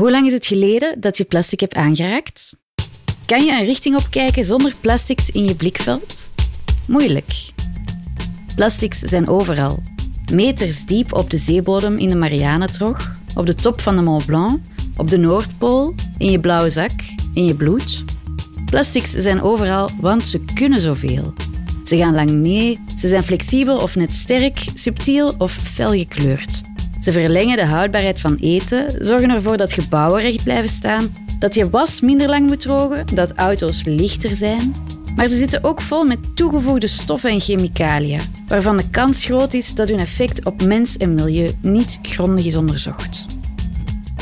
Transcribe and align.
Hoe 0.00 0.10
lang 0.10 0.26
is 0.26 0.32
het 0.32 0.46
geleden 0.46 1.00
dat 1.00 1.16
je 1.16 1.24
plastic 1.24 1.60
hebt 1.60 1.74
aangeraakt? 1.74 2.56
Kan 3.26 3.44
je 3.44 3.52
een 3.52 3.64
richting 3.64 3.96
opkijken 3.96 4.44
zonder 4.44 4.74
plastics 4.80 5.30
in 5.30 5.44
je 5.44 5.54
blikveld? 5.54 6.30
Moeilijk. 6.86 7.50
Plastics 8.54 8.98
zijn 8.98 9.28
overal. 9.28 9.82
Meters 10.32 10.84
diep 10.84 11.12
op 11.12 11.30
de 11.30 11.36
zeebodem 11.36 11.98
in 11.98 12.08
de 12.08 12.14
Marianentrog, 12.14 13.16
op 13.34 13.46
de 13.46 13.54
top 13.54 13.80
van 13.80 13.96
de 13.96 14.02
Mont 14.02 14.26
Blanc, 14.26 14.60
op 14.96 15.10
de 15.10 15.18
Noordpool, 15.18 15.94
in 16.18 16.30
je 16.30 16.40
blauwe 16.40 16.70
zak, 16.70 16.92
in 17.34 17.44
je 17.44 17.54
bloed. 17.54 18.04
Plastics 18.64 19.10
zijn 19.10 19.42
overal, 19.42 19.90
want 20.00 20.28
ze 20.28 20.44
kunnen 20.54 20.80
zoveel. 20.80 21.32
Ze 21.84 21.96
gaan 21.96 22.14
lang 22.14 22.30
mee, 22.30 22.78
ze 22.98 23.08
zijn 23.08 23.24
flexibel 23.24 23.78
of 23.78 23.96
net 23.96 24.12
sterk, 24.12 24.68
subtiel 24.74 25.34
of 25.38 25.52
fel 25.52 25.92
gekleurd. 25.92 26.68
Ze 27.00 27.12
verlengen 27.12 27.56
de 27.56 27.64
houdbaarheid 27.64 28.20
van 28.20 28.36
eten, 28.40 29.04
zorgen 29.04 29.30
ervoor 29.30 29.56
dat 29.56 29.72
gebouwen 29.72 30.22
recht 30.22 30.44
blijven 30.44 30.68
staan, 30.68 31.14
dat 31.38 31.54
je 31.54 31.70
was 31.70 32.00
minder 32.00 32.28
lang 32.28 32.46
moet 32.46 32.60
drogen, 32.60 33.06
dat 33.14 33.32
auto's 33.34 33.82
lichter 33.84 34.36
zijn. 34.36 34.74
Maar 35.16 35.26
ze 35.26 35.36
zitten 35.36 35.64
ook 35.64 35.80
vol 35.80 36.04
met 36.04 36.18
toegevoegde 36.34 36.86
stoffen 36.86 37.30
en 37.30 37.40
chemicaliën, 37.40 38.20
waarvan 38.48 38.76
de 38.76 38.90
kans 38.90 39.24
groot 39.24 39.52
is 39.52 39.74
dat 39.74 39.88
hun 39.88 39.98
effect 39.98 40.44
op 40.44 40.62
mens 40.62 40.96
en 40.96 41.14
milieu 41.14 41.50
niet 41.60 41.98
grondig 42.02 42.44
is 42.44 42.56
onderzocht. 42.56 43.26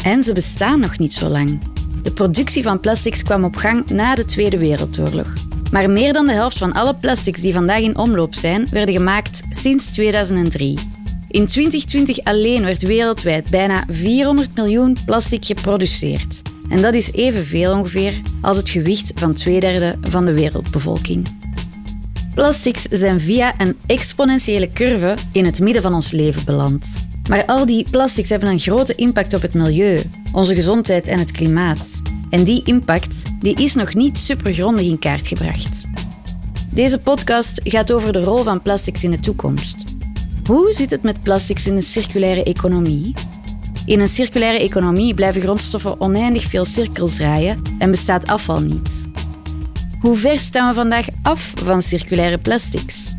En 0.04 0.24
ze 0.24 0.32
bestaan 0.32 0.80
nog 0.80 0.98
niet 0.98 1.12
zo 1.12 1.28
lang. 1.28 1.60
De 2.02 2.12
productie 2.12 2.62
van 2.62 2.80
plastics 2.80 3.22
kwam 3.22 3.44
op 3.44 3.56
gang 3.56 3.90
na 3.90 4.14
de 4.14 4.24
Tweede 4.24 4.58
Wereldoorlog. 4.58 5.32
Maar 5.70 5.90
meer 5.90 6.12
dan 6.12 6.26
de 6.26 6.32
helft 6.32 6.58
van 6.58 6.72
alle 6.72 6.94
plastics 6.94 7.40
die 7.40 7.52
vandaag 7.52 7.80
in 7.80 7.98
omloop 7.98 8.34
zijn, 8.34 8.68
werden 8.70 8.94
gemaakt 8.94 9.42
sinds 9.50 9.90
2003. 9.90 10.78
In 11.30 11.46
2020 11.46 12.24
alleen 12.24 12.64
werd 12.64 12.82
wereldwijd 12.82 13.50
bijna 13.50 13.84
400 13.88 14.56
miljoen 14.56 14.96
plastic 15.04 15.44
geproduceerd. 15.44 16.42
En 16.68 16.82
dat 16.82 16.94
is 16.94 17.12
evenveel 17.12 17.72
ongeveer 17.72 18.20
als 18.40 18.56
het 18.56 18.68
gewicht 18.68 19.12
van 19.14 19.32
twee 19.32 19.60
derde 19.60 19.96
van 20.00 20.24
de 20.24 20.32
wereldbevolking. 20.32 21.26
Plastics 22.34 22.82
zijn 22.90 23.20
via 23.20 23.54
een 23.58 23.76
exponentiële 23.86 24.72
curve 24.72 25.16
in 25.32 25.44
het 25.44 25.60
midden 25.60 25.82
van 25.82 25.94
ons 25.94 26.10
leven 26.10 26.44
beland. 26.44 27.06
Maar 27.28 27.44
al 27.44 27.66
die 27.66 27.86
plastics 27.90 28.28
hebben 28.28 28.48
een 28.48 28.58
grote 28.58 28.94
impact 28.94 29.34
op 29.34 29.42
het 29.42 29.54
milieu, 29.54 30.02
onze 30.32 30.54
gezondheid 30.54 31.06
en 31.06 31.18
het 31.18 31.32
klimaat. 31.32 32.02
En 32.30 32.44
die 32.44 32.62
impact 32.64 33.22
die 33.40 33.54
is 33.54 33.74
nog 33.74 33.94
niet 33.94 34.18
supergrondig 34.18 34.86
in 34.86 34.98
kaart 34.98 35.28
gebracht. 35.28 35.86
Deze 36.70 36.98
podcast 36.98 37.60
gaat 37.64 37.92
over 37.92 38.12
de 38.12 38.22
rol 38.22 38.42
van 38.42 38.62
plastics 38.62 39.04
in 39.04 39.10
de 39.10 39.20
toekomst. 39.20 39.97
Hoe 40.48 40.72
zit 40.72 40.90
het 40.90 41.02
met 41.02 41.22
plastics 41.22 41.66
in 41.66 41.74
de 41.74 41.80
circulaire 41.80 42.42
economie? 42.42 43.14
In 43.86 44.00
een 44.00 44.08
circulaire 44.08 44.58
economie 44.58 45.14
blijven 45.14 45.40
grondstoffen 45.40 46.00
oneindig 46.00 46.42
veel 46.42 46.64
cirkels 46.64 47.14
draaien 47.14 47.62
en 47.78 47.90
bestaat 47.90 48.26
afval 48.26 48.60
niet. 48.60 49.08
Hoe 50.00 50.16
ver 50.16 50.38
staan 50.38 50.68
we 50.68 50.74
vandaag 50.74 51.06
af 51.22 51.52
van 51.64 51.82
circulaire 51.82 52.38
plastics? 52.38 53.14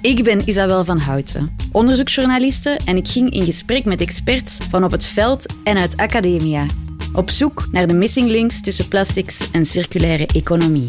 Ik 0.00 0.24
ben 0.24 0.48
Isabel 0.48 0.84
van 0.84 0.98
Houten, 0.98 1.56
onderzoeksjournaliste 1.72 2.78
en 2.84 2.96
ik 2.96 3.08
ging 3.08 3.30
in 3.30 3.44
gesprek 3.44 3.84
met 3.84 4.00
experts 4.00 4.58
van 4.70 4.84
op 4.84 4.90
het 4.90 5.04
veld 5.04 5.54
en 5.64 5.76
uit 5.76 5.96
academia, 5.96 6.66
op 7.12 7.30
zoek 7.30 7.68
naar 7.72 7.86
de 7.86 7.94
missing 7.94 8.28
links 8.28 8.60
tussen 8.60 8.88
plastics 8.88 9.50
en 9.50 9.66
circulaire 9.66 10.26
economie. 10.26 10.88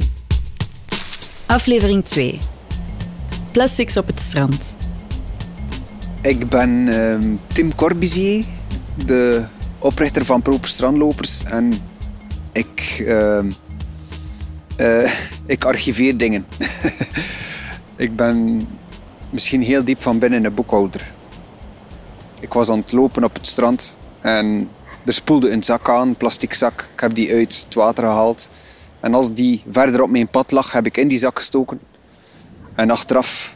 Aflevering 1.45 2.05
2. 2.05 2.39
Plastics 3.51 3.97
op 3.97 4.07
het 4.07 4.19
strand. 4.19 4.75
Ik 6.23 6.49
ben 6.49 6.87
ehm, 6.87 7.35
Tim 7.47 7.75
Corbusier, 7.75 8.45
de 9.05 9.43
oprichter 9.79 10.25
van 10.25 10.41
Proper 10.41 10.67
Strandlopers. 10.67 11.43
En 11.43 11.73
ik, 12.51 13.03
ehm, 13.07 13.51
eh, 14.75 15.11
ik 15.45 15.65
archiveer 15.65 16.17
dingen. 16.17 16.45
ik 18.05 18.15
ben 18.15 18.67
misschien 19.29 19.61
heel 19.61 19.83
diep 19.83 20.01
van 20.01 20.19
binnen 20.19 20.45
een 20.45 20.53
boekhouder. 20.53 21.11
Ik 22.39 22.53
was 22.53 22.69
aan 22.69 22.79
het 22.79 22.91
lopen 22.91 23.23
op 23.23 23.33
het 23.33 23.47
strand 23.47 23.95
en 24.21 24.69
er 25.05 25.13
spoelde 25.13 25.49
een 25.49 25.63
zak 25.63 25.89
aan, 25.89 26.07
een 26.07 26.15
plastic 26.15 26.53
zak. 26.53 26.87
Ik 26.93 26.99
heb 26.99 27.15
die 27.15 27.33
uit 27.33 27.65
het 27.65 27.73
water 27.73 28.03
gehaald. 28.03 28.49
En 28.99 29.13
als 29.13 29.33
die 29.33 29.63
verder 29.71 30.01
op 30.01 30.09
mijn 30.09 30.27
pad 30.27 30.51
lag, 30.51 30.71
heb 30.71 30.85
ik 30.85 30.97
in 30.97 31.07
die 31.07 31.17
zak 31.17 31.37
gestoken. 31.37 31.79
En 32.75 32.89
achteraf 32.89 33.55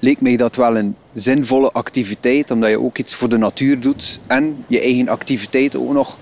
leek 0.00 0.20
mij 0.20 0.36
dat 0.36 0.56
wel 0.56 0.76
een 0.76 0.96
zinvolle 1.14 1.72
activiteit, 1.72 2.50
omdat 2.50 2.70
je 2.70 2.80
ook 2.80 2.98
iets 2.98 3.14
voor 3.14 3.28
de 3.28 3.38
natuur 3.38 3.80
doet 3.80 4.20
en 4.26 4.64
je 4.66 4.80
eigen 4.80 5.08
activiteit 5.08 5.76
ook 5.76 5.92
nog 5.92 6.18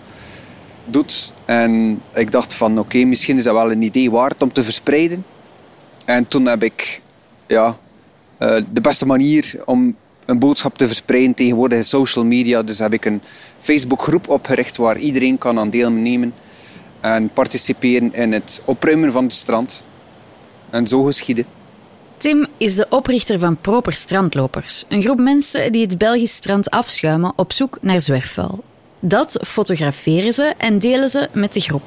doet. 0.85 1.33
En 1.45 2.03
ik 2.15 2.31
dacht 2.31 2.55
van 2.55 2.79
oké, 2.79 2.99
misschien 2.99 3.37
is 3.37 3.45
dat 3.45 3.55
wel 3.55 3.71
een 3.71 3.83
idee 3.83 4.11
waard 4.11 4.43
om 4.43 4.53
te 4.53 4.63
verspreiden. 4.63 5.25
En 6.05 6.29
toen 6.29 6.47
heb 6.47 6.63
ik 6.63 7.03
ja, 7.47 7.77
eh, 8.39 8.57
de 8.73 8.81
beste 8.81 9.07
manier 9.07 9.55
om 9.65 9.97
een 10.25 10.39
boodschap 10.39 10.79
te 10.79 10.87
verspreiden 10.87 11.35
tegenwoordig 11.35 11.79
is 11.79 11.89
social 11.89 12.25
media. 12.25 12.63
Dus 12.63 12.79
heb 12.79 12.93
ik 12.93 13.05
een 13.05 13.21
Facebookgroep 13.59 14.29
opgericht 14.29 14.77
waar 14.77 14.99
iedereen 14.99 15.39
kan 15.39 15.59
aan 15.59 15.71
deelnemen 15.71 16.35
en 17.01 17.29
participeren 17.29 18.15
in 18.15 18.33
het 18.33 18.61
opruimen 18.65 19.13
van 19.13 19.25
het 19.25 19.33
strand. 19.33 19.83
En 20.71 20.87
zo 20.87 21.03
geschieden. 21.03 21.58
Tim 22.19 22.47
is 22.57 22.75
de 22.75 22.87
oprichter 22.91 23.39
van 23.39 23.57
Proper 23.57 23.93
Strandlopers, 23.93 24.85
een 24.89 25.03
groep 25.03 25.19
mensen 25.19 25.73
die 25.73 25.87
het 25.87 25.99
Belgisch 25.99 26.35
strand 26.35 26.71
afschuimen 26.71 27.33
op 27.37 27.53
zoek 27.53 27.79
naar 27.81 28.01
zwerfvuil. 28.01 28.65
Dat 29.01 29.39
fotograferen 29.47 30.33
ze 30.33 30.55
en 30.57 30.79
delen 30.79 31.11
ze 31.11 31.29
met 31.33 31.53
de 31.53 31.61
groep. 31.61 31.83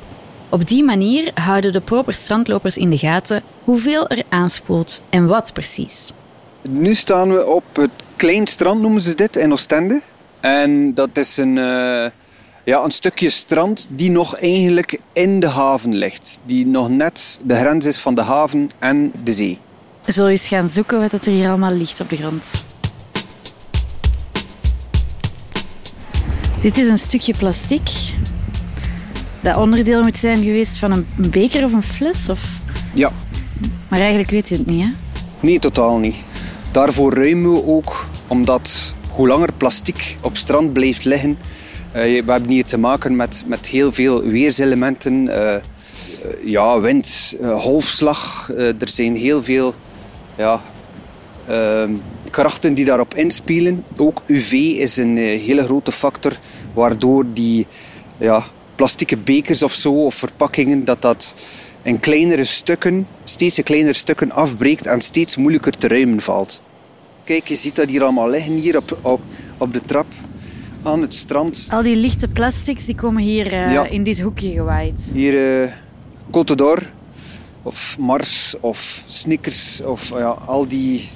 Op 0.50 0.68
die 0.68 0.84
manier 0.84 1.32
houden 1.34 1.74
de 1.74 1.80
Proper 1.80 2.14
Strandlopers 2.14 2.78
in 2.78 2.90
de 2.90 2.98
gaten 2.98 3.44
hoeveel 3.64 4.08
er 4.08 4.24
aanspoelt 4.30 5.02
en 5.10 5.28
wat 5.28 5.54
precies. 5.54 6.12
Nu 6.62 6.96
staan 6.96 7.34
we 7.34 7.46
op 7.46 7.64
het 7.74 7.92
Klein 8.16 8.48
Strand, 8.48 8.82
noemen 8.82 9.02
ze 9.02 9.16
dit, 9.16 9.36
in 9.36 9.52
Oostende. 9.52 10.02
En 10.40 10.94
dat 10.94 11.18
is 11.18 11.38
een, 11.38 11.56
uh, 11.58 12.06
ja, 12.64 12.84
een 12.84 12.92
stukje 12.92 13.30
strand 13.30 13.88
die 13.90 14.12
nog 14.12 14.36
eigenlijk 14.36 15.00
in 15.14 15.40
de 15.40 15.48
haven 15.48 15.98
ligt. 15.98 16.40
Die 16.46 16.66
nog 16.66 16.90
net 16.90 17.40
de 17.44 17.56
grens 17.56 17.86
is 17.86 17.98
van 17.98 18.16
de 18.16 18.22
haven 18.22 18.70
en 18.80 19.12
de 19.24 19.34
zee. 19.34 19.60
Zullen 20.06 20.32
we 20.32 20.38
eens 20.38 20.48
gaan 20.48 20.70
zoeken 20.70 21.00
wat 21.00 21.26
er 21.26 21.32
hier 21.32 21.48
allemaal 21.48 21.74
ligt 21.74 22.02
op 22.02 22.10
de 22.10 22.16
grond? 22.16 22.66
Dit 26.62 26.78
is 26.78 26.88
een 26.88 26.98
stukje 26.98 27.34
plastic. 27.38 27.90
Dat 29.42 29.58
onderdeel 29.58 30.02
moet 30.04 30.18
zijn 30.18 30.44
geweest 30.44 30.78
van 30.78 30.92
een 30.92 31.08
beker 31.16 31.64
of 31.64 31.74
een 31.74 31.84
fles? 31.84 32.30
Of... 32.30 32.60
Ja. 32.94 33.12
Maar 33.88 34.00
eigenlijk 34.00 34.30
weet 34.30 34.50
je 34.50 34.56
het 34.56 34.66
niet, 34.66 34.84
hè? 34.84 34.90
Nee, 35.40 35.60
totaal 35.60 35.98
niet. 35.98 36.16
Daarvoor 36.72 37.14
ruimen 37.14 37.54
we 37.54 37.66
ook, 37.66 38.06
omdat 38.28 38.96
hoe 39.12 39.28
langer 39.28 39.54
plastic 39.58 40.18
op 40.22 40.38
strand 40.38 40.74
blijft 40.74 41.06
liggen, 41.06 41.30
uh, 41.30 42.24
we 42.26 42.32
hebben 42.32 42.50
hier 42.50 42.66
te 42.66 42.78
maken 42.78 43.16
met, 43.16 43.44
met 43.48 43.68
heel 43.68 43.92
veel 43.92 44.22
weerselementen. 44.22 45.26
Uh, 45.26 45.56
ja, 46.44 46.80
wind, 46.80 47.36
golfslag. 47.58 48.50
er 48.56 48.90
zijn 48.90 49.16
heel 49.16 49.44
veel 49.44 49.76
ja, 50.38 50.62
ehm, 51.48 51.94
krachten 52.30 52.74
die 52.74 52.86
daarop 52.86 53.14
inspelen. 53.14 53.84
Ook 53.98 54.22
UV 54.28 54.52
is 54.78 54.98
een 54.98 55.18
hele 55.18 55.64
grote 55.64 55.92
factor, 55.92 56.32
waardoor 56.74 57.26
die 57.34 57.68
ja, 58.18 58.44
plastieke 58.76 59.18
bekers 59.18 59.64
of 59.64 59.74
zo, 59.74 60.06
of 60.06 60.16
verpakkingen, 60.16 60.86
dat 60.86 61.02
dat 61.02 61.36
in 61.82 62.00
kleinere 62.00 62.44
stukken, 62.44 63.08
steeds 63.24 63.58
in 63.58 63.64
kleinere 63.64 63.94
stukken 63.94 64.32
afbreekt 64.32 64.86
en 64.86 65.02
steeds 65.02 65.38
moeilijker 65.38 65.78
te 65.78 65.88
ruimen 65.88 66.22
valt. 66.22 66.62
Kijk, 67.24 67.48
je 67.48 67.56
ziet 67.56 67.76
dat 67.76 67.90
hier 67.90 68.04
allemaal 68.04 68.30
liggen, 68.30 68.54
hier 68.54 68.78
op, 68.78 68.98
op, 69.02 69.22
op 69.58 69.74
de 69.74 69.82
trap 69.86 70.06
aan 70.84 71.02
het 71.02 71.14
strand. 71.14 71.68
Al 71.70 71.84
die 71.84 71.96
lichte 71.96 72.28
plastics 72.28 72.86
die 72.86 72.96
komen 72.96 73.24
hier 73.24 73.54
uh, 73.54 73.92
in 73.92 74.04
dit 74.04 74.22
hoekje 74.22 74.52
gewaaid. 74.52 75.12
Hier 75.14 75.62
uh, 75.62 75.70
Côte 76.32 76.56
d'Or, 76.56 76.82
of 77.64 77.98
Mars, 78.00 78.56
of 78.60 79.04
Snickers, 79.06 79.82
of 79.82 80.10
ja, 80.10 80.30
al, 80.30 80.68
die, 80.68 81.10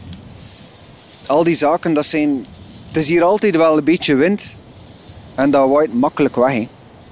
al 1.25 1.43
die 1.43 1.55
zaken. 1.55 1.93
Dat 1.93 2.05
zijn, 2.05 2.45
het 2.87 2.97
is 2.97 3.07
hier 3.07 3.23
altijd 3.23 3.55
wel 3.55 3.77
een 3.77 3.83
beetje 3.83 4.15
wind 4.15 4.55
en 5.35 5.51
dat 5.51 5.69
waait 5.69 5.93
makkelijk 5.93 6.35
weg. 6.35 6.53
In 6.53 6.69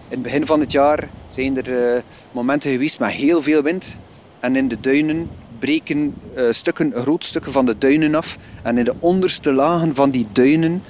het 0.07 0.21
begin 0.21 0.45
van 0.45 0.59
het 0.59 0.71
jaar 0.71 1.09
zijn 1.30 1.57
er 1.57 1.95
uh, 1.95 2.01
momenten 2.31 2.71
geweest 2.71 3.00
met 3.00 3.12
heel 3.12 3.41
veel 3.41 3.62
wind. 3.62 4.00
En 4.39 4.56
in 4.56 4.68
de 4.68 4.80
duinen 4.80 5.30
breken 5.59 6.15
uh, 6.38 6.51
stukken, 6.51 6.94
stukken 7.19 7.51
van 7.51 7.65
de 7.65 7.77
duinen 7.77 8.15
af. 8.15 8.38
En 8.62 8.77
in 8.77 8.85
de 8.85 8.95
onderste 9.00 9.51
lagen 9.51 9.95
van 9.95 10.09
die 10.09 10.27
duinen 10.31 10.83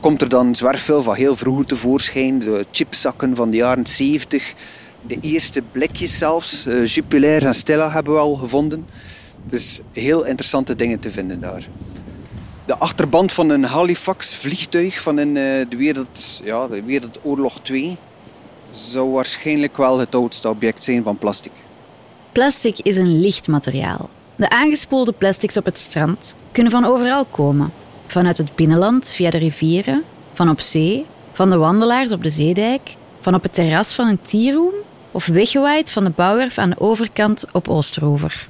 komt 0.00 0.22
er 0.22 0.28
dan 0.28 0.54
zwerfvuil 0.54 1.02
van 1.02 1.14
heel 1.14 1.36
vroeger 1.36 1.66
tevoorschijn. 1.66 2.38
De 2.38 2.66
chipzakken 2.70 3.36
van 3.36 3.50
de 3.50 3.56
jaren 3.56 3.86
70. 3.86 4.54
De 5.06 5.18
eerste 5.20 5.62
blikjes 5.72 6.18
zelfs. 6.18 6.66
Uh, 6.66 7.44
en 7.44 7.54
Stella 7.54 7.90
hebben 7.90 8.12
we 8.12 8.18
al 8.18 8.34
gevonden. 8.34 8.86
Dus 9.44 9.80
heel 9.92 10.24
interessante 10.24 10.76
dingen 10.76 10.98
te 10.98 11.10
vinden 11.10 11.40
daar. 11.40 11.66
De 12.64 12.76
achterband 12.76 13.32
van 13.32 13.50
een 13.50 13.64
Halifax 13.64 14.34
vliegtuig 14.34 15.00
van 15.00 15.18
in, 15.18 15.34
de, 15.34 15.76
wereld, 15.76 16.40
ja, 16.44 16.66
de 16.66 16.82
Wereldoorlog 16.82 17.60
2 17.60 17.96
zou 18.70 19.10
waarschijnlijk 19.10 19.76
wel 19.76 19.98
het 19.98 20.14
oudste 20.14 20.48
object 20.48 20.84
zijn 20.84 21.02
van 21.02 21.18
plastic. 21.18 21.52
Plastic 22.32 22.78
is 22.78 22.96
een 22.96 23.20
licht 23.20 23.48
materiaal. 23.48 24.10
De 24.36 24.50
aangespoelde 24.50 25.12
plastics 25.12 25.56
op 25.56 25.64
het 25.64 25.78
strand 25.78 26.36
kunnen 26.52 26.72
van 26.72 26.84
overal 26.84 27.24
komen. 27.24 27.72
Vanuit 28.06 28.38
het 28.38 28.54
binnenland 28.54 29.12
via 29.12 29.30
de 29.30 29.38
rivieren, 29.38 30.02
van 30.32 30.48
op 30.48 30.60
zee, 30.60 31.06
van 31.32 31.50
de 31.50 31.56
wandelaars 31.56 32.12
op 32.12 32.22
de 32.22 32.30
zeedijk, 32.30 32.94
van 33.20 33.34
op 33.34 33.42
het 33.42 33.54
terras 33.54 33.94
van 33.94 34.08
een 34.08 34.22
tierroom 34.22 34.74
of 35.16 35.26
weggewaaid 35.26 35.90
van 35.90 36.04
de 36.04 36.10
bouwwerf 36.10 36.58
aan 36.58 36.70
de 36.70 36.80
overkant 36.80 37.44
op 37.52 37.68
Oosterover. 37.68 38.48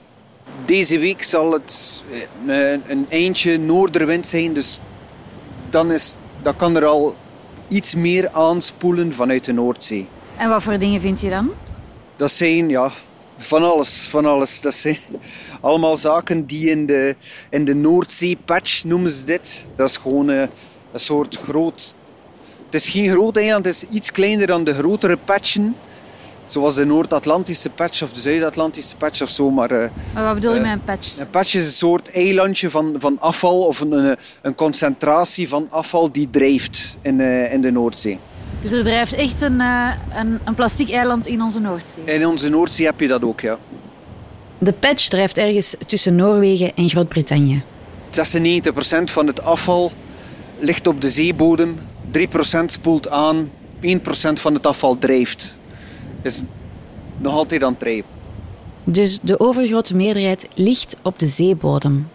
Deze 0.65 0.99
week 0.99 1.23
zal 1.23 1.53
het 1.53 2.03
eh, 2.47 2.71
een 2.71 3.07
eindje 3.09 3.59
noorderwind 3.59 4.27
zijn, 4.27 4.53
dus 4.53 4.81
dan, 5.71 5.93
is, 5.93 6.15
dan 6.43 6.57
kan 6.57 6.77
er 6.77 6.85
al 6.85 7.17
iets 7.69 7.95
meer 7.95 8.29
aanspoelen 8.33 9.13
vanuit 9.13 9.45
de 9.45 9.53
Noordzee. 9.53 10.07
En 10.37 10.49
wat 10.49 10.63
voor 10.63 10.79
dingen 10.79 11.01
vind 11.01 11.21
je 11.21 11.31
dan? 11.31 11.51
Dat 12.17 12.31
zijn 12.31 12.69
ja, 12.69 12.91
van 13.39 13.63
alles, 13.63 14.07
van 14.11 14.27
alles. 14.27 14.61
Dat 14.61 14.75
zijn 14.75 14.99
allemaal 15.61 15.97
zaken 15.97 16.47
die 16.47 16.71
in 16.71 16.87
de, 16.87 17.17
in 17.51 17.65
de 17.65 17.75
Noordzee-patch 17.75 18.85
noemen 18.85 19.11
ze 19.11 19.25
dit. 19.25 19.67
Dat 19.77 19.89
is 19.89 19.97
gewoon 19.97 20.29
een, 20.29 20.49
een 20.93 21.01
soort 21.01 21.37
groot... 21.37 21.95
Het 22.65 22.75
is 22.75 22.89
geen 22.89 23.11
groot 23.11 23.37
eiland, 23.37 23.65
het 23.65 23.75
is 23.75 23.85
iets 23.91 24.13
kleiner 24.13 24.47
dan 24.47 24.65
de 24.65 24.75
grotere 24.75 25.17
patchen. 25.17 25.77
Zoals 26.47 26.75
de 26.75 26.85
Noord-Atlantische 26.85 27.71
patch 27.71 28.03
of 28.03 28.13
de 28.13 28.21
Zuid-Atlantische 28.21 28.97
patch 28.97 29.23
of 29.23 29.29
zo. 29.29 29.51
Maar, 29.51 29.73
uh, 29.73 29.89
maar 30.15 30.25
wat 30.25 30.35
bedoel 30.35 30.53
je 30.53 30.61
uh, 30.61 30.63
met 30.63 30.73
een 30.73 30.85
patch? 30.85 31.19
Een 31.19 31.31
patch 31.31 31.55
is 31.55 31.65
een 31.65 31.71
soort 31.71 32.11
eilandje 32.11 32.71
van, 32.71 32.95
van 32.99 33.17
afval 33.21 33.61
of 33.61 33.81
een, 33.81 34.17
een 34.43 34.55
concentratie 34.55 35.49
van 35.49 35.67
afval 35.71 36.13
die 36.13 36.31
drijft 36.31 36.97
in, 37.03 37.19
uh, 37.19 37.53
in 37.53 37.61
de 37.61 37.71
Noordzee. 37.71 38.19
Dus 38.63 38.73
er 38.73 38.83
drijft 38.83 39.13
echt 39.13 39.41
een, 39.41 39.61
een, 39.61 40.39
een 40.45 40.55
plastic 40.55 40.91
eiland 40.91 41.27
in 41.27 41.43
onze 41.43 41.61
Noordzee? 41.61 42.05
In 42.05 42.27
onze 42.27 42.49
Noordzee 42.49 42.87
heb 42.87 43.01
je 43.01 43.09
dat 43.09 43.23
ook, 43.23 43.41
ja. 43.41 43.59
De 44.59 44.73
patch 44.73 45.09
drijft 45.09 45.39
ergens 45.39 45.77
tussen 45.87 46.15
Noorwegen 46.15 46.73
en 46.75 46.89
Groot-Brittannië. 46.89 47.63
96% 48.11 48.19
van 49.05 49.27
het 49.27 49.43
afval 49.43 49.93
ligt 50.59 50.87
op 50.87 51.01
de 51.01 51.11
zeebodem, 51.11 51.79
3% 52.19 52.21
spoelt 52.67 53.09
aan, 53.09 53.51
1% 53.83 53.89
van 54.33 54.55
het 54.55 54.67
afval 54.67 54.99
drijft 54.99 55.59
is 56.27 56.43
nog 57.19 57.33
altijd 57.33 57.63
aan 57.63 57.71
het 57.71 57.79
drijven. 57.79 58.11
Dus 58.85 59.21
de 59.23 59.41
overgrote 59.41 59.97
meerderheid 59.97 60.49
ligt 60.55 60.97
op 61.03 61.19
de 61.19 61.27
zeebodem. 61.27 62.09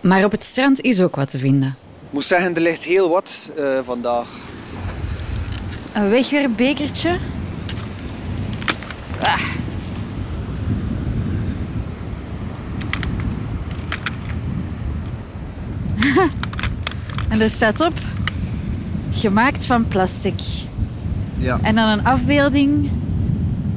Maar 0.00 0.24
op 0.24 0.30
het 0.30 0.44
strand 0.44 0.80
is 0.80 1.00
ook 1.00 1.16
wat 1.16 1.30
te 1.30 1.38
vinden. 1.38 1.68
Ik 2.06 2.12
moet 2.12 2.24
zeggen, 2.24 2.54
er 2.54 2.60
ligt 2.60 2.84
heel 2.84 3.08
wat 3.08 3.50
uh, 3.58 3.78
vandaag. 3.84 4.28
Een 5.92 6.10
wegwerpbekertje. 6.10 7.18
Ah. 9.20 9.40
en 17.30 17.40
er 17.40 17.50
staat 17.50 17.80
op: 17.80 17.92
gemaakt 19.10 19.66
van 19.66 19.88
plastic. 19.88 20.40
Ja. 21.38 21.58
En 21.62 21.74
dan 21.74 21.88
een 21.88 22.04
afbeelding 22.04 22.90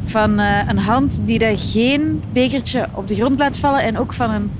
van 0.03 0.39
uh, 0.39 0.67
een 0.67 0.77
hand 0.77 1.21
die 1.23 1.39
daar 1.39 1.57
geen 1.57 2.23
bekertje 2.33 2.87
op 2.93 3.07
de 3.07 3.15
grond 3.15 3.39
laat 3.39 3.57
vallen 3.57 3.81
en 3.81 3.97
ook 3.97 4.13
van 4.13 4.31
een, 4.31 4.51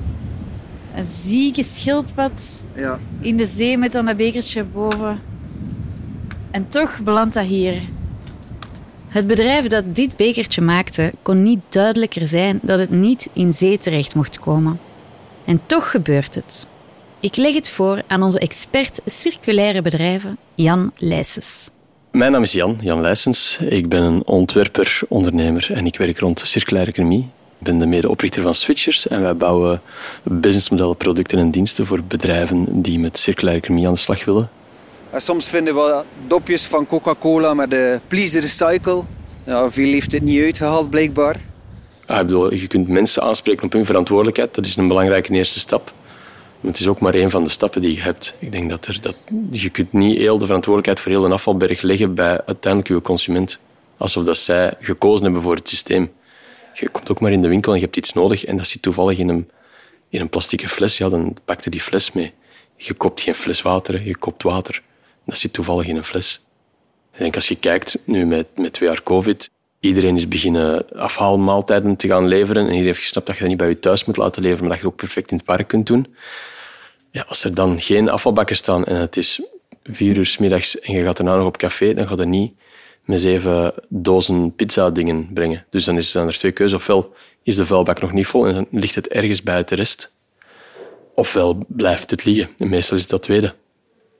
een 0.95 1.06
zieke 1.06 1.63
schildpad 1.63 2.63
ja. 2.75 3.00
in 3.19 3.38
de 3.38 3.45
zee 3.45 3.78
met 3.78 3.92
dan 3.92 4.06
dat 4.06 4.18
bekertje 4.18 4.63
boven. 4.63 5.19
En 6.51 6.68
toch 6.68 7.00
belandt 7.04 7.34
dat 7.34 7.45
hier. 7.45 7.81
Het 9.07 9.28
bedrijf 9.28 9.68
dat 9.68 9.95
dit 9.95 10.16
bekertje 10.16 10.62
maakte 10.62 11.13
kon 11.22 11.44
niet 11.44 11.60
duidelijker 11.69 12.28
zijn 12.28 12.60
dat 12.62 12.80
het 12.80 12.89
niet 12.89 13.30
in 13.34 13.54
zee 13.54 13.78
terecht 13.78 14.16
mocht 14.16 14.39
komen. 14.39 14.80
En 15.46 15.62
toch 15.66 15.92
gebeurt 15.92 16.36
het. 16.36 16.68
Ik 17.19 17.36
leg 17.36 17.54
het 17.54 17.69
voor 17.69 18.01
aan 18.07 18.24
onze 18.24 18.39
expert 18.39 19.00
circulaire 19.06 19.81
bedrijven, 19.81 20.38
Jan 20.56 20.92
Leijsens. 20.98 21.69
Mijn 22.13 22.31
naam 22.31 22.42
is 22.42 22.51
Jan, 22.51 22.77
Jan 22.81 23.01
Leijsens. 23.01 23.57
Ik 23.57 23.89
ben 23.89 24.04
een 24.04 24.21
ontwerper, 24.25 25.00
ondernemer 25.07 25.69
en 25.71 25.86
ik 25.86 25.98
werk 25.98 26.19
rond 26.19 26.42
circulaire 26.45 26.92
economie. 26.92 27.19
Ik 27.57 27.65
ben 27.65 27.80
de 27.80 27.86
medeoprichter 27.86 28.42
van 28.42 28.56
Switchers 28.56 29.07
en 29.07 29.21
wij 29.21 29.36
bouwen 29.36 29.81
businessmodellen, 30.24 30.98
producten 30.98 31.38
en 31.38 31.51
diensten 31.51 31.86
voor 31.86 32.04
bedrijven 32.04 32.81
die 32.81 33.00
met 33.00 33.18
circulaire 33.18 33.62
economie 33.62 33.88
aan 33.88 33.94
de 33.94 34.00
slag 34.00 34.25
willen. 34.25 34.50
En 35.10 35.21
soms 35.21 35.48
vinden 35.48 35.75
we 35.75 36.04
dopjes 36.27 36.65
van 36.65 36.88
Coca-Cola 36.88 37.54
met 37.54 37.69
de 37.69 38.00
Please 38.07 38.39
Recycle. 38.39 39.04
Ja, 39.45 39.71
veel 39.71 39.92
heeft 39.92 40.12
het 40.12 40.24
niet 40.24 40.44
uitgehaald, 40.44 40.89
blijkbaar. 40.89 41.36
Ah, 42.06 42.19
ik 42.19 42.25
bedoel, 42.25 42.54
je 42.54 42.68
kunt 42.68 42.88
mensen 42.88 43.24
aanspreken 43.24 43.65
op 43.65 43.74
hun 43.74 43.86
verantwoordelijkheid. 43.86 44.56
Dat 44.56 44.65
is 44.65 44.75
een 44.75 44.88
belangrijke 44.88 45.33
eerste 45.33 45.60
stap. 45.60 45.92
Het 46.65 46.80
is 46.80 46.88
ook 46.88 47.00
maar 47.00 47.13
één 47.13 47.30
van 47.30 47.44
de 47.44 47.50
stappen 47.50 47.81
die 47.81 47.95
je 47.95 48.01
hebt. 48.01 48.33
Ik 48.39 48.51
denk 48.51 48.69
dat, 48.69 48.86
er, 48.86 49.01
dat 49.01 49.15
je 49.51 49.69
kunt 49.69 49.94
niet 49.94 50.18
heel 50.18 50.38
de 50.38 50.45
verantwoordelijkheid 50.45 51.00
voor 51.00 51.12
heel 51.12 51.25
een 51.25 51.31
afvalberg 51.31 51.81
leggen 51.81 52.15
bij 52.15 52.45
uiteindelijk 52.45 52.88
je 52.88 53.01
consument. 53.01 53.60
Alsof 53.98 54.24
dat 54.24 54.38
zij 54.38 54.74
gekozen 54.80 55.24
hebben 55.24 55.42
voor 55.42 55.56
het 55.56 55.69
systeem. 55.69 56.12
Je 56.74 56.89
komt 56.89 57.12
ook 57.12 57.19
maar 57.19 57.31
in 57.31 57.42
de 57.42 57.48
winkel 57.48 57.71
en 57.71 57.77
je 57.77 57.83
hebt 57.83 57.98
iets 57.98 58.13
nodig 58.13 58.45
en 58.45 58.57
dat 58.57 58.68
zit 58.68 58.81
toevallig 58.81 59.18
in 59.18 59.30
een, 59.30 59.50
in 60.10 60.21
een 60.21 60.30
plastieke 60.30 60.68
fles. 60.68 60.98
Ja, 60.98 61.10
dan 61.10 61.36
pak 61.45 61.63
je 61.63 61.69
die 61.69 61.81
fles 61.81 62.12
mee. 62.12 62.33
Je 62.75 62.94
koopt 62.94 63.21
geen 63.21 63.36
fles 63.36 63.62
water, 63.62 64.07
je 64.07 64.18
koopt 64.18 64.44
water. 64.44 64.81
Dat 65.25 65.38
zit 65.38 65.54
toevallig 65.54 65.88
in 65.88 65.95
een 65.95 66.06
fles. 66.06 66.45
Ik 67.13 67.19
denk 67.19 67.36
als 67.36 67.48
je 67.48 67.56
kijkt, 67.56 67.98
nu 68.04 68.25
met, 68.25 68.48
met 68.56 68.74
twee 68.74 68.89
jaar 68.89 69.04
covid, 69.04 69.50
iedereen 69.80 70.15
is 70.15 70.27
beginnen 70.27 70.89
afhaalmaaltijden 70.95 71.95
te 71.95 72.07
gaan 72.07 72.27
leveren 72.27 72.57
en 72.57 72.63
iedereen 72.63 72.86
heeft 72.86 73.00
gesnapt 73.00 73.27
dat 73.27 73.36
je 73.36 73.42
dat 73.42 73.50
niet 73.50 73.60
bij 73.60 73.69
je 73.69 73.80
thuis 73.80 74.06
moet 74.06 74.18
laten 74.18 74.42
leveren, 74.42 74.63
maar 74.63 74.74
dat 74.74 74.81
je 74.81 74.88
ook 74.92 74.95
perfect 74.95 75.31
in 75.31 75.38
het 75.38 75.45
park 75.45 75.68
kunt 75.68 75.88
doen 75.88 76.07
ja, 77.13 77.25
als 77.27 77.44
er 77.44 77.54
dan 77.54 77.81
geen 77.81 78.10
afvalbakken 78.10 78.56
staan 78.56 78.86
en 78.86 78.95
het 78.95 79.18
is 79.18 79.42
vier 79.83 80.18
uur 80.18 80.36
middags 80.39 80.80
en 80.80 80.94
je 80.94 81.04
gaat 81.04 81.18
daarna 81.18 81.36
nog 81.36 81.48
op 81.48 81.57
café, 81.57 81.94
dan 81.94 82.07
gaat 82.07 82.19
er 82.19 82.27
niet 82.27 82.54
met 83.06 83.21
zeven 83.21 83.74
dozen 83.89 84.56
pizza 84.56 84.89
dingen 84.89 85.30
brengen. 85.33 85.65
Dus 85.69 85.86
dan 85.86 85.98
is 85.98 86.15
er 86.15 86.33
twee 86.33 86.51
keuzes. 86.51 86.77
Ofwel 86.77 87.13
is 87.44 87.56
de 87.56 87.65
vuilbak 87.65 88.01
nog 88.01 88.12
niet 88.12 88.27
vol 88.27 88.48
en 88.48 88.54
dan 88.54 88.68
ligt 88.71 88.95
het 88.95 89.07
ergens 89.07 89.44
bij 89.44 89.63
de 89.63 89.75
rest. 89.75 90.15
Ofwel 91.15 91.65
blijft 91.68 92.12
het 92.12 92.25
liggen. 92.25 92.50
En 92.57 92.69
meestal 92.69 92.95
is 92.95 93.01
het 93.01 93.12
dat 93.12 93.21
tweede. 93.21 93.56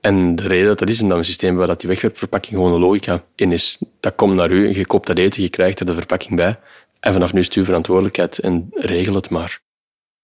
En 0.00 0.36
de 0.36 0.46
reden 0.46 0.66
dat 0.66 0.78
dat 0.78 0.88
is, 0.88 1.02
omdat 1.02 1.18
een 1.18 1.24
systeem 1.24 1.56
waar 1.56 1.66
dat 1.66 1.80
die 1.80 1.88
wegwerpverpakking 1.88 2.54
gewoon 2.54 2.72
een 2.72 2.80
logica 2.80 3.24
in 3.34 3.52
is. 3.52 3.78
Dat 4.00 4.14
komt 4.14 4.34
naar 4.34 4.50
u, 4.50 4.76
je 4.76 4.86
koopt 4.86 5.06
dat 5.06 5.18
eten, 5.18 5.42
je 5.42 5.48
krijgt 5.48 5.80
er 5.80 5.86
de 5.86 5.94
verpakking 5.94 6.36
bij. 6.36 6.58
En 7.00 7.12
vanaf 7.12 7.32
nu 7.32 7.40
is 7.40 7.46
het 7.46 7.54
uw 7.54 7.64
verantwoordelijkheid 7.64 8.38
en 8.38 8.68
regel 8.70 9.14
het 9.14 9.30
maar. 9.30 9.63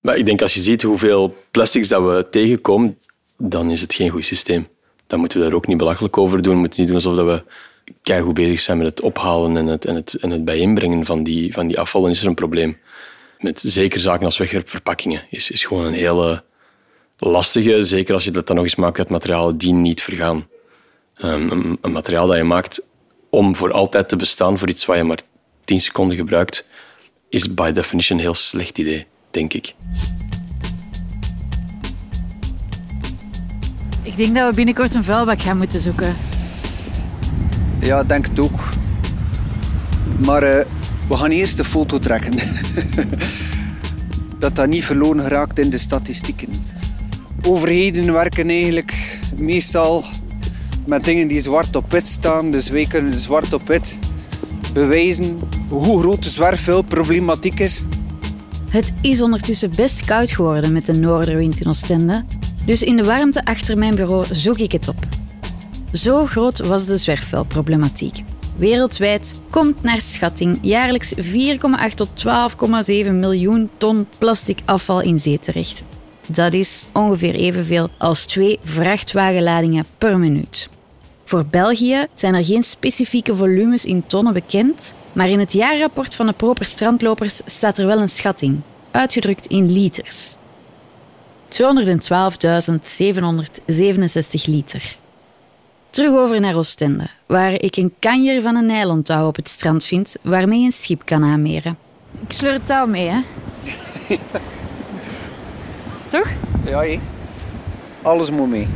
Maar 0.01 0.17
ik 0.17 0.27
denk 0.27 0.43
als 0.43 0.55
je 0.55 0.61
ziet 0.61 0.83
hoeveel 0.83 1.37
plastics 1.51 1.89
dat 1.89 2.03
we 2.03 2.27
tegenkomen, 2.31 2.99
dan 3.39 3.71
is 3.71 3.81
het 3.81 3.95
geen 3.95 4.11
goed 4.11 4.25
systeem. 4.25 4.69
Dan 5.07 5.19
moeten 5.19 5.39
we 5.39 5.45
daar 5.45 5.55
ook 5.55 5.67
niet 5.67 5.77
belachelijk 5.77 6.19
over 6.19 6.43
doen. 6.43 6.55
We 6.55 6.61
moeten 6.61 6.81
niet 6.81 6.89
doen 6.89 6.97
alsof 6.97 7.45
we 8.05 8.21
goed 8.21 8.35
bezig 8.35 8.61
zijn 8.61 8.79
met 8.79 8.87
het 8.87 9.01
ophalen 9.01 9.57
en 9.57 9.67
het, 9.67 9.85
en 9.85 9.95
het, 9.95 10.15
en 10.15 10.31
het 10.31 10.45
bijeenbrengen 10.45 11.05
van 11.05 11.23
die, 11.23 11.53
van 11.53 11.67
die 11.67 11.79
afval. 11.79 12.01
Dan 12.03 12.11
is 12.11 12.21
er 12.21 12.27
een 12.27 12.35
probleem. 12.35 12.79
Met 13.39 13.61
zeker 13.61 14.01
zaken 14.01 14.25
als 14.25 14.39
wegwerpverpakkingen 14.39 15.27
is, 15.31 15.51
is 15.51 15.65
gewoon 15.65 15.85
een 15.85 15.93
hele 15.93 16.45
lastige. 17.19 17.85
Zeker 17.85 18.15
als 18.15 18.25
je 18.25 18.31
dat 18.31 18.47
dan 18.47 18.57
nog 18.57 18.65
eens 18.65 18.75
maakt 18.75 18.99
uit 18.99 19.09
materialen 19.09 19.57
die 19.57 19.73
niet 19.73 20.03
vergaan. 20.03 20.49
Um, 21.25 21.51
een, 21.51 21.79
een 21.81 21.93
materiaal 21.93 22.27
dat 22.27 22.37
je 22.37 22.45
maakt 22.45 22.83
om 23.31 23.57
voor 23.57 23.73
altijd 23.73 24.09
te 24.09 24.17
bestaan 24.17 24.59
voor 24.59 24.69
iets 24.69 24.87
wat 24.87 24.97
je 24.97 25.05
maar 25.05 25.21
10 25.65 25.81
seconden 25.81 26.17
gebruikt, 26.17 26.67
is 27.29 27.55
by 27.55 27.71
definition 27.73 28.19
een 28.19 28.25
heel 28.25 28.35
slecht 28.35 28.79
idee 28.79 29.07
denk 29.31 29.53
ik. 29.53 29.75
Ik 34.03 34.17
denk 34.17 34.35
dat 34.35 34.49
we 34.49 34.55
binnenkort 34.55 34.95
een 34.95 35.05
vuilbak 35.05 35.41
gaan 35.41 35.57
moeten 35.57 35.81
zoeken. 35.81 36.15
Ja, 37.81 38.05
denk 38.05 38.27
het 38.27 38.41
ook. 38.41 38.61
Maar 40.19 40.43
uh, 40.43 40.65
we 41.09 41.17
gaan 41.17 41.31
eerst 41.31 41.59
een 41.59 41.65
foto 41.65 41.99
trekken. 41.99 42.33
dat 44.39 44.57
dat 44.57 44.69
niet 44.69 44.85
verloren 44.85 45.23
geraakt 45.23 45.59
in 45.59 45.71
de 45.71 45.79
statistieken. 45.79 46.49
Overheden 47.43 48.13
werken 48.13 48.51
eigenlijk 48.51 49.19
meestal 49.37 50.05
met 50.87 51.05
dingen 51.05 51.29
die 51.29 51.41
zwart 51.41 51.77
op 51.77 51.91
wit 51.91 52.07
staan. 52.07 52.51
Dus 52.51 52.69
wij 52.69 52.87
kunnen 52.87 53.21
zwart 53.21 53.53
op 53.53 53.67
wit 53.67 53.99
bewijzen 54.73 55.39
hoe 55.69 56.01
groot 56.01 56.23
de 56.23 56.31
zwerfvuilproblematiek 56.31 57.61
is. 57.61 57.85
Het 58.71 58.93
is 59.01 59.23
ondertussen 59.23 59.71
best 59.77 60.05
koud 60.05 60.31
geworden 60.31 60.73
met 60.73 60.87
de 60.87 60.93
noorderwind 60.93 61.61
in 61.61 61.67
Oostende, 61.67 62.25
dus 62.67 62.83
in 62.83 62.97
de 62.97 63.05
warmte 63.05 63.45
achter 63.45 63.79
mijn 63.79 63.95
bureau 63.95 64.27
zoek 64.35 64.59
ik 64.59 64.73
het 64.73 64.89
op. 64.89 64.97
Zo 65.93 66.27
groot 66.27 66.59
was 66.59 66.87
de 66.87 66.97
zwerfvuilproblematiek. 66.97 68.23
Wereldwijd 68.57 69.41
komt 69.51 69.83
naar 69.83 70.01
schatting 70.01 70.59
jaarlijks 70.63 71.15
4,8 71.15 71.21
tot 71.95 72.09
12,7 73.07 73.11
miljoen 73.13 73.71
ton 73.77 74.07
plastic 74.19 74.59
afval 74.65 75.01
in 75.01 75.21
zee 75.21 75.39
terecht. 75.39 75.83
Dat 76.27 76.53
is 76.53 76.87
ongeveer 76.93 77.35
evenveel 77.35 77.89
als 77.99 78.25
twee 78.25 78.59
vrachtwagenladingen 78.63 79.87
per 79.99 80.19
minuut. 80.19 80.69
Voor 81.25 81.47
België 81.47 82.07
zijn 82.15 82.35
er 82.35 82.45
geen 82.45 82.63
specifieke 82.63 83.37
volumes 83.37 83.85
in 83.85 84.07
tonnen 84.07 84.33
bekend, 84.33 84.95
maar 85.13 85.29
in 85.29 85.39
het 85.39 85.53
jaarrapport 85.53 86.15
van 86.15 86.27
de 86.27 86.33
Proper 86.33 86.65
Strandlopers 86.65 87.41
staat 87.47 87.79
er 87.79 87.87
wel 87.87 87.99
een 87.99 88.09
schatting, 88.09 88.61
uitgedrukt 88.91 89.47
in 89.47 89.73
liters. 89.73 90.37
212.767 91.49 91.61
liter. 94.45 94.97
Terug 95.91 96.17
over 96.17 96.41
naar 96.41 96.57
Oostende, 96.57 97.07
waar 97.27 97.53
ik 97.53 97.77
een 97.77 97.95
kanjer 97.99 98.43
van 98.43 98.57
een 98.57 98.67
nylon 98.67 99.03
op 99.27 99.37
het 99.37 99.49
strand 99.49 99.85
vind 99.85 100.17
waarmee 100.23 100.65
een 100.65 100.73
schip 100.73 101.03
kan 101.05 101.25
aanmeren. 101.25 101.79
Ik 102.23 102.33
sleur 102.33 102.53
het 102.53 102.67
touw 102.67 102.87
mee, 102.87 103.09
hè? 103.09 103.19
Toch? 106.11 106.29
Ja, 106.65 106.79
hé. 106.79 107.01
Alles 108.03 108.31
moet 108.31 108.49
mee. 108.49 108.69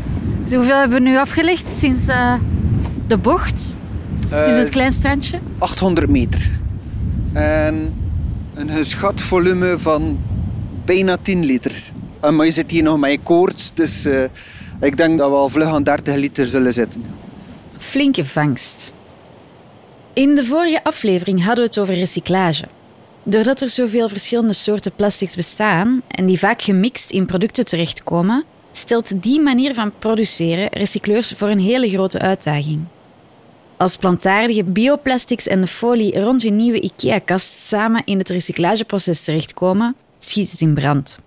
Dus 0.43 0.53
hoeveel 0.53 0.77
hebben 0.77 1.03
we 1.03 1.09
nu 1.09 1.19
afgelegd 1.19 1.71
sinds 1.77 2.09
uh, 2.09 2.35
de 3.07 3.17
bocht? 3.17 3.77
Sinds 4.31 4.57
het 4.57 4.69
klein 4.69 4.93
strandje? 4.93 5.39
800 5.59 6.09
meter. 6.09 6.51
En 7.33 7.95
een 8.55 8.69
geschat 8.69 9.21
volume 9.21 9.79
van 9.79 10.19
bijna 10.85 11.17
10 11.23 11.45
liter. 11.45 11.73
En 12.21 12.37
maar 12.37 12.47
je 12.47 12.53
zit 12.53 12.71
hier 12.71 12.83
nog 12.83 12.99
met 12.99 13.11
je 13.11 13.19
koord, 13.23 13.71
dus 13.75 14.07
uh, 14.07 14.25
ik 14.81 14.97
denk 14.97 15.19
dat 15.19 15.31
we 15.31 15.37
al 15.37 15.49
vlug 15.49 15.69
aan 15.69 15.83
30 15.83 16.15
liter 16.15 16.49
zullen 16.49 16.73
zitten. 16.73 17.05
Flinke 17.79 18.25
vangst. 18.25 18.93
In 20.13 20.35
de 20.35 20.45
vorige 20.45 20.85
aflevering 20.85 21.45
hadden 21.45 21.65
we 21.65 21.71
het 21.71 21.79
over 21.79 21.95
recyclage. 21.95 22.65
Doordat 23.23 23.61
er 23.61 23.69
zoveel 23.69 24.09
verschillende 24.09 24.53
soorten 24.53 24.93
plastics 24.93 25.37
bestaan 25.37 26.03
en 26.09 26.27
die 26.27 26.39
vaak 26.39 26.63
gemixt 26.63 27.11
in 27.11 27.27
producten 27.27 27.65
terechtkomen, 27.65 28.45
stelt 28.73 29.23
die 29.23 29.41
manier 29.41 29.75
van 29.75 29.93
produceren 29.99 30.69
recycleurs 30.69 31.33
voor 31.37 31.49
een 31.49 31.61
hele 31.61 31.89
grote 31.89 32.19
uitdaging. 32.19 32.81
Als 33.85 33.97
plantaardige 33.97 34.65
bioplastics 34.65 35.47
en 35.47 35.61
de 35.61 35.67
folie 35.67 36.21
rond 36.21 36.43
je 36.43 36.51
nieuwe 36.51 36.81
IKEA-kast 36.81 37.51
samen 37.53 38.03
in 38.05 38.19
het 38.19 38.29
recyclageproces 38.29 39.25
terechtkomen, 39.25 39.95
schiet 40.19 40.51
het 40.51 40.61
in 40.61 40.75
brand. 40.75 41.19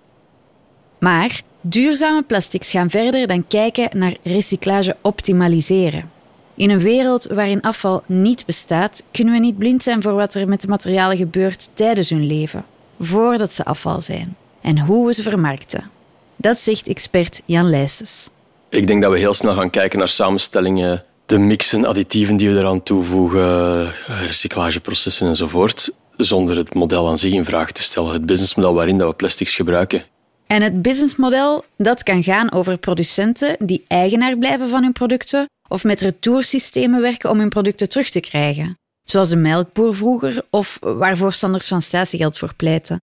Maar 0.98 1.40
duurzame 1.60 2.22
plastics 2.22 2.70
gaan 2.70 2.90
verder 2.90 3.26
dan 3.26 3.46
kijken 3.48 3.98
naar 3.98 4.16
recyclage 4.22 4.96
optimaliseren. 5.00 6.10
In 6.54 6.70
een 6.70 6.80
wereld 6.80 7.26
waarin 7.26 7.60
afval 7.60 8.02
niet 8.06 8.46
bestaat, 8.46 9.02
kunnen 9.10 9.34
we 9.34 9.40
niet 9.40 9.58
blind 9.58 9.82
zijn 9.82 10.02
voor 10.02 10.14
wat 10.14 10.34
er 10.34 10.48
met 10.48 10.60
de 10.60 10.68
materialen 10.68 11.16
gebeurt 11.16 11.70
tijdens 11.74 12.10
hun 12.10 12.26
leven, 12.26 12.64
voordat 13.00 13.52
ze 13.52 13.64
afval 13.64 14.00
zijn, 14.00 14.36
en 14.60 14.78
hoe 14.78 15.06
we 15.06 15.14
ze 15.14 15.22
vermarkten. 15.22 15.90
Dat 16.36 16.58
zegt 16.58 16.88
expert 16.88 17.42
Jan 17.44 17.70
Leijsens. 17.70 18.30
Ik 18.68 18.86
denk 18.86 19.02
dat 19.02 19.12
we 19.12 19.18
heel 19.18 19.34
snel 19.34 19.54
gaan 19.54 19.70
kijken 19.70 19.98
naar 19.98 20.08
samenstellingen, 20.08 21.04
de 21.28 21.38
mixen, 21.38 21.84
additieven 21.84 22.36
die 22.36 22.50
we 22.50 22.58
eraan 22.58 22.82
toevoegen, 22.82 23.92
recyclageprocessen 24.06 25.28
enzovoort, 25.28 25.90
zonder 26.16 26.56
het 26.56 26.74
model 26.74 27.08
aan 27.08 27.18
zich 27.18 27.32
in 27.32 27.44
vraag 27.44 27.72
te 27.72 27.82
stellen, 27.82 28.12
het 28.12 28.26
businessmodel 28.26 28.74
waarin 28.74 28.98
dat 28.98 29.08
we 29.08 29.14
plastics 29.14 29.54
gebruiken. 29.54 30.04
En 30.46 30.62
het 30.62 30.82
businessmodel 30.82 31.64
dat 31.76 32.02
kan 32.02 32.22
gaan 32.22 32.52
over 32.52 32.78
producenten 32.78 33.56
die 33.58 33.84
eigenaar 33.88 34.36
blijven 34.36 34.68
van 34.68 34.82
hun 34.82 34.92
producten 34.92 35.46
of 35.68 35.84
met 35.84 36.00
retoursystemen 36.00 37.00
werken 37.00 37.30
om 37.30 37.38
hun 37.38 37.48
producten 37.48 37.88
terug 37.88 38.10
te 38.10 38.20
krijgen, 38.20 38.78
zoals 39.04 39.28
de 39.28 39.36
melkboer 39.36 39.94
vroeger 39.94 40.42
of 40.50 40.78
waar 40.80 41.16
voorstanders 41.16 41.68
van 41.68 41.82
statiegeld 41.82 42.38
voor 42.38 42.54
pleiten. 42.54 42.98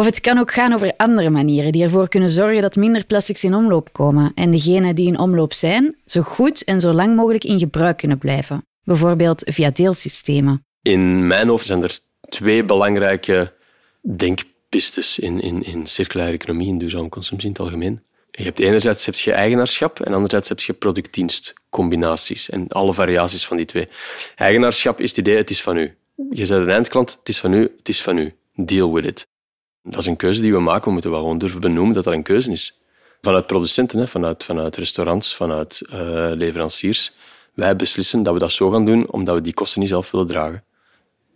Of 0.00 0.06
het 0.06 0.20
kan 0.20 0.38
ook 0.38 0.52
gaan 0.52 0.72
over 0.72 0.92
andere 0.96 1.30
manieren 1.30 1.72
die 1.72 1.82
ervoor 1.82 2.08
kunnen 2.08 2.30
zorgen 2.30 2.62
dat 2.62 2.76
minder 2.76 3.06
plastics 3.06 3.44
in 3.44 3.54
omloop 3.54 3.92
komen 3.92 4.32
en 4.34 4.50
degenen 4.50 4.94
die 4.94 5.06
in 5.06 5.18
omloop 5.18 5.52
zijn, 5.52 5.96
zo 6.04 6.20
goed 6.20 6.64
en 6.64 6.80
zo 6.80 6.92
lang 6.92 7.16
mogelijk 7.16 7.44
in 7.44 7.58
gebruik 7.58 7.96
kunnen 7.96 8.18
blijven, 8.18 8.66
bijvoorbeeld 8.84 9.42
via 9.44 9.70
deelsystemen. 9.70 10.64
In 10.82 11.26
mijn 11.26 11.48
hoofd 11.48 11.66
zijn 11.66 11.82
er 11.82 11.98
twee 12.28 12.64
belangrijke 12.64 13.52
denkpistes 14.16 15.18
in, 15.18 15.40
in, 15.40 15.62
in 15.62 15.86
circulaire 15.86 16.34
economie 16.34 16.70
en 16.70 16.78
duurzame 16.78 17.08
consumptie 17.08 17.48
in 17.48 17.54
het 17.54 17.62
algemeen. 17.62 18.02
Je 18.30 18.42
hebt 18.42 18.60
enerzijds 18.60 19.06
heb 19.06 19.14
je 19.14 19.32
eigenaarschap 19.32 20.00
en 20.00 20.14
anderzijds 20.14 20.48
heb 20.48 20.60
je 20.60 20.72
productdienstcombinaties 20.72 22.50
en 22.50 22.68
alle 22.68 22.94
variaties 22.94 23.46
van 23.46 23.56
die 23.56 23.66
twee. 23.66 23.88
Eigenaarschap 24.36 25.00
is 25.00 25.08
het 25.08 25.18
idee, 25.18 25.36
het 25.36 25.50
is 25.50 25.62
van 25.62 25.76
u. 25.76 25.96
Je 26.30 26.46
bent 26.46 26.50
een 26.50 26.70
eindklant, 26.70 27.16
het 27.18 27.28
is 27.28 27.40
van 27.40 27.52
u, 27.52 27.72
het 27.76 27.88
is 27.88 28.02
van 28.02 28.18
u. 28.18 28.34
Deal 28.54 28.92
with 28.92 29.06
it. 29.06 29.28
Dat 29.82 30.00
is 30.00 30.06
een 30.06 30.16
keuze 30.16 30.40
die 30.40 30.52
we 30.52 30.60
maken. 30.60 30.84
We 30.84 30.92
moeten 30.92 31.10
wel 31.10 31.20
gewoon 31.20 31.38
durven 31.38 31.60
benoemen 31.60 31.94
dat 31.94 32.04
dat 32.04 32.12
een 32.12 32.22
keuze 32.22 32.50
is. 32.50 32.80
Vanuit 33.20 33.46
producenten, 33.46 34.08
vanuit, 34.08 34.44
vanuit 34.44 34.76
restaurants, 34.76 35.34
vanuit 35.34 35.82
uh, 35.92 36.30
leveranciers. 36.34 37.12
Wij 37.54 37.76
beslissen 37.76 38.22
dat 38.22 38.32
we 38.32 38.38
dat 38.38 38.52
zo 38.52 38.70
gaan 38.70 38.84
doen, 38.84 39.10
omdat 39.10 39.34
we 39.34 39.40
die 39.40 39.54
kosten 39.54 39.80
niet 39.80 39.88
zelf 39.88 40.10
willen 40.10 40.26
dragen. 40.26 40.64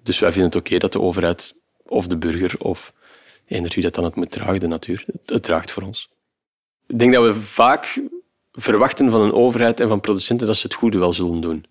Dus 0.03 0.19
wij 0.19 0.33
vinden 0.33 0.51
het 0.51 0.61
oké 0.61 0.79
dat 0.79 0.93
de 0.93 1.01
overheid 1.01 1.55
of 1.87 2.07
de 2.07 2.17
burger 2.17 2.55
of 2.59 2.93
eender 3.47 3.73
wie 3.75 3.83
dat 3.83 3.95
dan 3.95 4.05
het 4.05 4.15
moet 4.15 4.31
dragen, 4.31 4.61
de 4.61 4.67
natuur, 4.67 5.05
het 5.27 5.43
draagt 5.43 5.71
voor 5.71 5.83
ons. 5.83 6.11
Ik 6.87 6.99
denk 6.99 7.13
dat 7.13 7.23
we 7.23 7.35
vaak 7.35 8.01
verwachten 8.53 9.11
van 9.11 9.21
een 9.21 9.33
overheid 9.33 9.81
en 9.81 9.89
van 9.89 10.01
producenten 10.01 10.47
dat 10.47 10.57
ze 10.57 10.67
het 10.67 10.75
goede 10.75 10.99
wel 10.99 11.13
zullen 11.13 11.41
doen. 11.41 11.65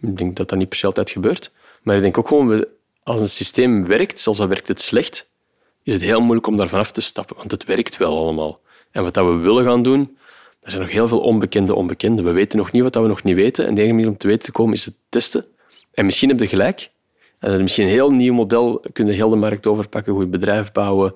Ik 0.00 0.16
denk 0.16 0.36
dat 0.36 0.48
dat 0.48 0.58
niet 0.58 0.68
per 0.68 0.78
se 0.78 0.86
altijd 0.86 1.10
gebeurt. 1.10 1.52
Maar 1.82 1.96
ik 1.96 2.02
denk 2.02 2.18
ook 2.18 2.28
gewoon, 2.28 2.64
als 3.02 3.20
een 3.20 3.28
systeem 3.28 3.86
werkt, 3.86 4.20
zoals 4.20 4.38
dat 4.38 4.48
werkt 4.48 4.68
het 4.68 4.82
slecht, 4.82 5.30
is 5.86 5.92
het 5.92 6.02
heel 6.02 6.20
moeilijk 6.20 6.46
om 6.46 6.56
daar 6.56 6.68
vanaf 6.68 6.90
te 6.90 7.00
stappen, 7.00 7.36
want 7.36 7.50
het 7.50 7.64
werkt 7.64 7.96
wel 7.96 8.18
allemaal. 8.18 8.60
En 8.90 9.02
wat 9.02 9.14
dat 9.14 9.26
we 9.26 9.32
willen 9.32 9.64
gaan 9.64 9.82
doen, 9.82 10.16
er 10.60 10.70
zijn 10.70 10.82
nog 10.82 10.92
heel 10.92 11.08
veel 11.08 11.20
onbekende 11.20 11.74
onbekenden. 11.74 12.24
We 12.24 12.30
weten 12.30 12.58
nog 12.58 12.72
niet 12.72 12.82
wat 12.82 12.94
we 12.94 13.06
nog 13.06 13.22
niet 13.22 13.36
weten. 13.36 13.66
En 13.66 13.74
de 13.74 13.80
enige 13.80 13.94
manier 13.94 14.10
om 14.10 14.16
te 14.16 14.26
weten 14.26 14.42
te 14.42 14.52
komen 14.52 14.74
is 14.74 14.84
het 14.84 14.94
testen. 15.08 15.44
En 15.92 16.04
misschien 16.04 16.28
heb 16.28 16.40
je 16.40 16.48
gelijk. 16.48 16.90
En 17.38 17.62
misschien 17.62 17.84
een 17.84 17.90
heel 17.90 18.12
nieuw 18.12 18.34
model, 18.34 18.84
kunnen 18.92 19.14
heel 19.14 19.30
de 19.30 19.36
markt 19.36 19.66
overpakken, 19.66 20.14
goed 20.14 20.30
bedrijf 20.30 20.72
bouwen, 20.72 21.14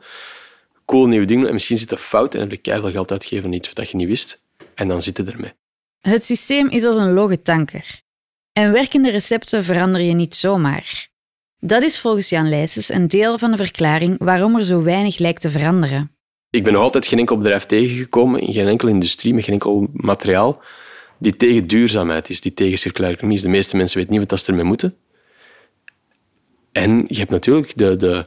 cool 0.84 1.06
nieuwe 1.06 1.26
dingen. 1.26 1.46
En 1.46 1.52
misschien 1.52 1.78
zit 1.78 1.90
er 1.90 1.96
fout 1.96 2.34
en 2.34 2.40
heb 2.40 2.50
je 2.50 2.56
keihard 2.56 2.92
geld 2.92 3.10
uitgeven 3.10 3.44
aan 3.44 3.52
iets 3.52 3.72
wat 3.72 3.90
je 3.90 3.96
niet 3.96 4.08
wist. 4.08 4.46
En 4.74 4.88
dan 4.88 5.02
zit 5.02 5.16
je 5.16 5.24
ermee. 5.24 5.52
Het 6.00 6.24
systeem 6.24 6.68
is 6.68 6.84
als 6.84 6.96
een 6.96 7.12
logge 7.12 7.42
tanker. 7.42 8.00
En 8.52 8.72
werkende 8.72 9.10
recepten 9.10 9.64
verander 9.64 10.00
je 10.00 10.12
niet 10.12 10.34
zomaar. 10.34 11.09
Dat 11.60 11.82
is 11.82 12.00
volgens 12.00 12.28
Jan 12.28 12.48
Leijsens 12.48 12.92
een 12.92 13.08
deel 13.08 13.38
van 13.38 13.50
de 13.50 13.56
verklaring 13.56 14.16
waarom 14.18 14.56
er 14.56 14.64
zo 14.64 14.82
weinig 14.82 15.18
lijkt 15.18 15.40
te 15.40 15.50
veranderen. 15.50 16.10
Ik 16.50 16.64
ben 16.64 16.72
nog 16.72 16.82
altijd 16.82 17.06
geen 17.06 17.18
enkel 17.18 17.36
bedrijf 17.36 17.64
tegengekomen, 17.64 18.40
in 18.40 18.52
geen 18.52 18.66
enkele 18.66 18.90
industrie, 18.90 19.34
met 19.34 19.44
geen 19.44 19.52
enkel 19.52 19.88
materiaal, 19.92 20.62
die 21.18 21.36
tegen 21.36 21.66
duurzaamheid 21.66 22.28
is, 22.28 22.40
die 22.40 22.54
tegen 22.54 22.78
circulaire 22.78 23.16
economie 23.16 23.38
is. 23.38 23.44
De 23.44 23.50
meeste 23.50 23.76
mensen 23.76 23.98
weten 23.98 24.18
niet 24.18 24.30
wat 24.30 24.40
ze 24.40 24.50
ermee 24.50 24.64
moeten. 24.64 24.96
En 26.72 27.04
je 27.08 27.18
hebt 27.18 27.30
natuurlijk 27.30 27.76
de, 27.76 27.96
de, 27.96 28.26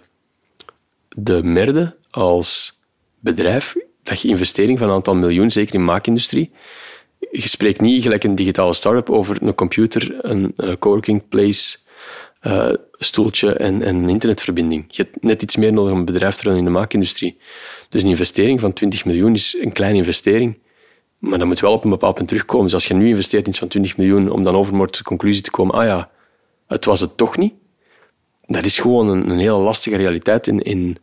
de 1.09 1.43
merde 1.43 1.95
als 2.09 2.81
bedrijf, 3.19 3.75
dat 4.03 4.21
je 4.21 4.27
investering 4.27 4.79
van 4.79 4.87
een 4.87 4.93
aantal 4.93 5.15
miljoen, 5.15 5.51
zeker 5.51 5.73
in 5.73 5.79
de 5.79 5.85
maakindustrie. 5.85 6.51
Je 7.31 7.49
spreekt 7.49 7.81
niet 7.81 8.03
gelijk 8.03 8.23
een 8.23 8.35
digitale 8.35 8.73
start-up 8.73 9.09
over 9.09 9.37
een 9.41 9.55
computer, 9.55 10.25
een 10.25 10.55
coworking 10.79 11.27
place, 11.27 11.77
uh, 12.43 12.69
stoeltje 12.97 13.53
en, 13.53 13.81
en, 13.81 13.95
een 13.95 14.09
internetverbinding. 14.09 14.85
Je 14.87 15.01
hebt 15.01 15.23
net 15.23 15.41
iets 15.41 15.55
meer 15.55 15.73
nodig 15.73 15.91
om 15.91 15.99
een 15.99 16.05
bedrijf 16.05 16.35
te 16.35 16.43
runnen 16.43 16.59
in 16.59 16.65
de 16.65 16.79
maakindustrie. 16.79 17.37
Dus 17.89 18.01
een 18.01 18.09
investering 18.09 18.59
van 18.59 18.73
20 18.73 19.05
miljoen 19.05 19.33
is 19.33 19.57
een 19.61 19.71
kleine 19.71 19.97
investering. 19.97 20.59
Maar 21.17 21.37
dat 21.37 21.47
moet 21.47 21.59
wel 21.59 21.71
op 21.71 21.83
een 21.83 21.89
bepaald 21.89 22.15
punt 22.15 22.27
terugkomen. 22.27 22.65
Dus 22.65 22.73
als 22.73 22.87
je 22.87 22.93
nu 22.93 23.07
investeert 23.07 23.47
iets 23.47 23.59
van 23.59 23.67
20 23.67 23.97
miljoen 23.97 24.31
om 24.31 24.43
dan 24.43 24.55
overmorgen 24.55 24.97
de 24.97 25.03
conclusie 25.03 25.41
te 25.41 25.51
komen, 25.51 25.75
ah 25.75 25.85
ja, 25.85 26.09
het 26.67 26.85
was 26.85 26.99
het 26.99 27.17
toch 27.17 27.37
niet. 27.37 27.53
Dat 28.45 28.65
is 28.65 28.79
gewoon 28.79 29.07
een, 29.09 29.29
een 29.29 29.39
hele 29.39 29.57
lastige 29.57 29.95
realiteit 29.95 30.47
in, 30.47 30.61
in, 30.61 30.97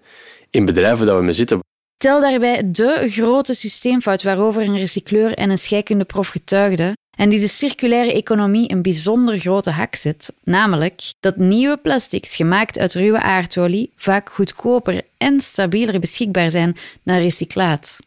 in 0.50 0.64
bedrijven 0.64 1.06
dat 1.06 1.16
we 1.16 1.22
mee 1.22 1.32
zitten. 1.32 1.58
Tel 1.96 2.20
daarbij 2.20 2.70
de 2.70 3.04
grote 3.08 3.54
systeemfout 3.54 4.22
waarover 4.22 4.62
een 4.62 4.76
recycleur 4.76 5.34
en 5.34 5.50
een 5.50 5.58
scheikundeprof 5.58 6.28
getuigden 6.28 6.92
en 7.20 7.28
die 7.28 7.40
de 7.40 7.48
circulaire 7.48 8.12
economie 8.12 8.72
een 8.72 8.82
bijzonder 8.82 9.38
grote 9.38 9.70
hak 9.70 9.94
zet, 9.94 10.32
namelijk 10.44 11.12
dat 11.20 11.36
nieuwe 11.36 11.76
plastics 11.76 12.36
gemaakt 12.36 12.78
uit 12.78 12.94
ruwe 12.94 13.20
aardolie 13.20 13.90
vaak 13.96 14.30
goedkoper 14.30 15.02
en 15.16 15.40
stabieler 15.40 16.00
beschikbaar 16.00 16.50
zijn 16.50 16.76
dan 17.02 17.16
recyclaat. 17.16 17.98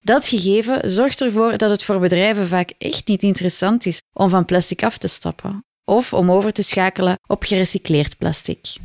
Dat 0.00 0.28
gegeven 0.28 0.90
zorgt 0.90 1.20
ervoor 1.20 1.56
dat 1.56 1.70
het 1.70 1.82
voor 1.82 1.98
bedrijven 1.98 2.46
vaak 2.46 2.72
echt 2.78 3.06
niet 3.06 3.22
interessant 3.22 3.86
is 3.86 4.02
om 4.12 4.28
van 4.28 4.44
plastic 4.44 4.82
af 4.82 4.98
te 4.98 5.08
stappen 5.08 5.64
of 5.84 6.12
om 6.12 6.30
over 6.30 6.52
te 6.52 6.62
schakelen 6.62 7.18
op 7.26 7.42
gerecycleerd 7.42 8.18
plastic. 8.18 8.76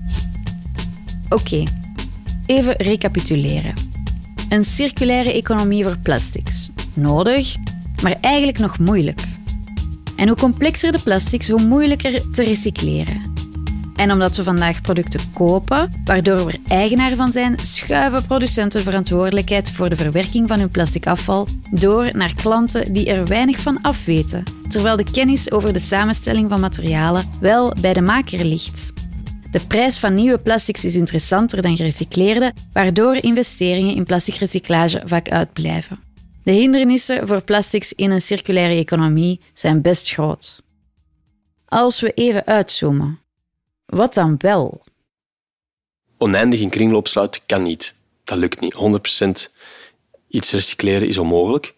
Oké, 1.29 1.63
even 2.45 2.73
recapituleren. 2.77 3.73
Een 4.49 4.63
circulaire 4.63 5.33
economie 5.33 5.83
voor 5.83 5.97
plastics. 5.97 6.69
Nodig, 6.95 7.55
maar 8.01 8.17
eigenlijk 8.21 8.59
nog 8.59 8.79
moeilijk. 8.79 9.21
En 10.17 10.27
hoe 10.27 10.37
complexer 10.37 10.91
de 10.91 10.99
plastics, 11.03 11.49
hoe 11.49 11.61
moeilijker 11.61 12.31
te 12.31 12.43
recycleren. 12.43 13.33
En 13.95 14.11
omdat 14.11 14.35
we 14.35 14.43
vandaag 14.43 14.81
producten 14.81 15.19
kopen, 15.33 15.91
waardoor 16.05 16.45
we 16.45 16.51
er 16.51 16.59
eigenaar 16.67 17.15
van 17.15 17.31
zijn, 17.31 17.55
schuiven 17.61 18.25
producenten 18.25 18.83
verantwoordelijkheid 18.83 19.71
voor 19.71 19.89
de 19.89 19.95
verwerking 19.95 20.47
van 20.47 20.59
hun 20.59 20.69
plastic 20.69 21.07
afval 21.07 21.47
door 21.71 22.09
naar 22.13 22.35
klanten 22.35 22.93
die 22.93 23.09
er 23.09 23.27
weinig 23.27 23.59
van 23.59 23.81
afweten, 23.81 24.43
terwijl 24.67 24.95
de 24.95 25.11
kennis 25.11 25.51
over 25.51 25.73
de 25.73 25.79
samenstelling 25.79 26.49
van 26.49 26.59
materialen 26.59 27.25
wel 27.39 27.73
bij 27.81 27.93
de 27.93 28.01
maker 28.01 28.45
ligt. 28.45 28.93
De 29.51 29.59
prijs 29.67 29.99
van 29.99 30.15
nieuwe 30.15 30.37
plastics 30.37 30.85
is 30.85 30.95
interessanter 30.95 31.61
dan 31.61 31.77
gerecycleerde, 31.77 32.53
waardoor 32.73 33.15
investeringen 33.15 33.95
in 33.95 34.03
plastic 34.03 34.35
recyclage 34.35 35.01
vaak 35.05 35.29
uitblijven. 35.29 36.06
De 36.47 36.53
hindernissen 36.53 37.27
voor 37.27 37.41
plastics 37.41 37.93
in 37.93 38.11
een 38.11 38.21
circulaire 38.21 38.75
economie 38.75 39.39
zijn 39.53 39.81
best 39.81 40.09
groot. 40.09 40.61
Als 41.65 41.99
we 41.99 42.13
even 42.13 42.45
uitzoomen, 42.45 43.19
wat 43.85 44.13
dan 44.13 44.35
wel? 44.37 44.83
Oneindig 46.17 46.59
in 46.59 46.69
kringloop 46.69 47.07
sluiten 47.07 47.41
kan 47.45 47.63
niet. 47.63 47.93
Dat 48.23 48.37
lukt 48.37 48.59
niet. 48.59 48.73
100% 48.73 49.53
iets 50.27 50.51
recycleren 50.51 51.07
is 51.07 51.17
onmogelijk. 51.17 51.73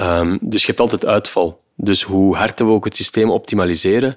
Um, 0.00 0.38
dus 0.40 0.60
je 0.60 0.66
hebt 0.66 0.80
altijd 0.80 1.06
uitval. 1.06 1.62
Dus 1.74 2.02
hoe 2.02 2.36
hard 2.36 2.58
we 2.58 2.64
ook 2.64 2.84
het 2.84 2.96
systeem 2.96 3.30
optimaliseren, 3.30 4.16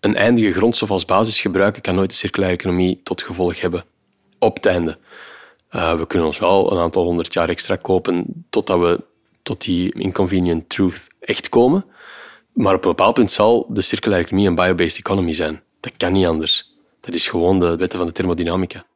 een 0.00 0.16
eindige 0.16 0.52
grondstof 0.52 0.90
als 0.90 1.04
basis 1.04 1.40
gebruiken 1.40 1.82
kan 1.82 1.94
nooit 1.94 2.10
de 2.10 2.16
circulaire 2.16 2.58
economie 2.58 3.00
tot 3.02 3.22
gevolg 3.22 3.60
hebben. 3.60 3.84
Op 4.38 4.54
het 4.54 4.66
einde. 4.66 4.98
Uh, 5.74 5.98
we 5.98 6.06
kunnen 6.06 6.26
ons 6.26 6.38
wel 6.38 6.72
een 6.72 6.78
aantal 6.78 7.04
honderd 7.04 7.32
jaar 7.32 7.48
extra 7.48 7.76
kopen 7.76 8.46
totdat 8.50 8.78
we 8.78 9.00
tot 9.42 9.64
die 9.64 9.92
inconvenient 9.92 10.68
truth 10.68 11.06
echt 11.20 11.48
komen. 11.48 11.84
Maar 12.52 12.74
op 12.74 12.84
een 12.84 12.90
bepaald 12.90 13.14
punt 13.14 13.30
zal 13.30 13.66
de 13.68 13.80
circulaire 13.80 14.26
economie 14.26 14.48
een 14.48 14.54
biobased 14.54 14.98
economy 14.98 15.32
zijn. 15.32 15.62
Dat 15.80 15.92
kan 15.96 16.12
niet 16.12 16.26
anders. 16.26 16.74
Dat 17.00 17.14
is 17.14 17.28
gewoon 17.28 17.60
de 17.60 17.76
wetten 17.76 17.98
van 17.98 18.08
de 18.08 18.14
thermodynamica. 18.14 18.86